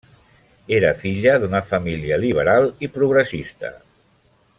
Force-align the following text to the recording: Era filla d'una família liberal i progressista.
Era 0.77 0.93
filla 1.01 1.35
d'una 1.43 1.61
família 1.71 2.17
liberal 2.23 2.65
i 2.87 2.91
progressista. 2.97 3.71